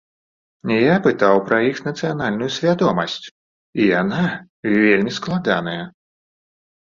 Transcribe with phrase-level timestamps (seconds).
[0.75, 3.19] Я пытаў пра іх нацыянальную свядомасць,
[3.83, 4.23] і яна
[4.79, 5.79] вельмі складаная.